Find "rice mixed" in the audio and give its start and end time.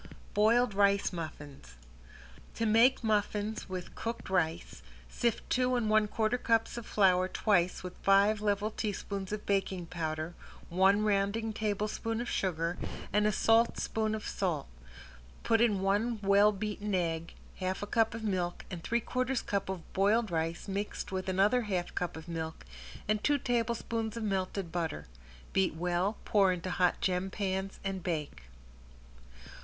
20.31-21.11